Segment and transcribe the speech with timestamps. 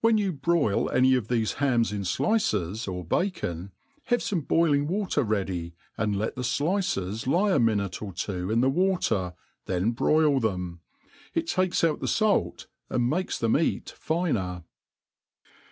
[0.00, 3.72] When you broil any of tiiefe hams iti flices, or bacon,
[4.04, 8.70] have fome botliog water ready, and let theiftices lie a minute or two in the
[8.70, 9.34] water,
[9.64, 10.82] then broil them,
[11.34, 14.62] it takes Qiit the fait, and makes fbem eat finei